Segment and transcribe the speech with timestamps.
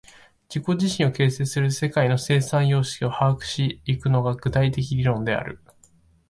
[0.49, 5.59] 自己自身を形成する世界の生産様式を把握し行くのが、具体的論理である。